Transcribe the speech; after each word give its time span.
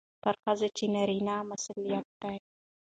پر 0.23 0.35
ښځو 0.43 0.67
چې 0.77 0.85
نارينه 0.93 1.35
مسلط 1.49 2.05
دي، 2.21 2.35